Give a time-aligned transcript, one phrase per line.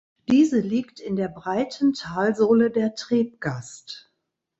[0.29, 4.11] Diese liegt in der breiten Talsohle der Trebgast.